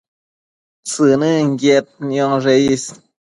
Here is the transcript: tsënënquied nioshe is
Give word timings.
tsënënquied 0.87 1.85
nioshe 2.07 2.53
is 2.73 2.83